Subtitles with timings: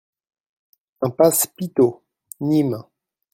[1.05, 2.01] Impasse Pitot,
[2.39, 2.83] Nîmes